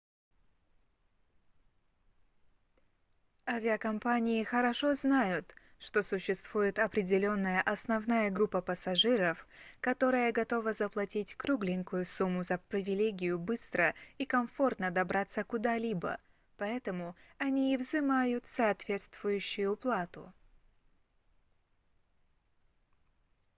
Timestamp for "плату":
19.77-20.33